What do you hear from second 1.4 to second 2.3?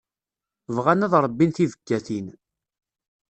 tibekkatin.